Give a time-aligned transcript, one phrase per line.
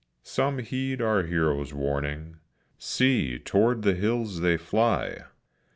[0.23, 2.37] Some heed our hero's warning.
[2.79, 5.25] See, toward the hills they fly!